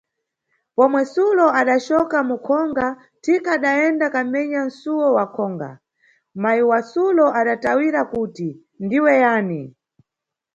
Pomwe 0.75 1.01
sulo 1.13 1.45
adacoka 1.61 2.17
mukhonga, 2.29 2.87
thika 3.23 3.49
adayenda 3.57 4.05
kamenya 4.15 4.61
suwo 4.79 5.07
wakhonga, 5.17 5.69
mayi 6.41 6.63
wa 6.69 6.79
sulo 6.91 7.25
adatawira 7.39 8.01
kuti: 8.11 8.47
diwe 8.89 9.13
yani? 9.23 9.61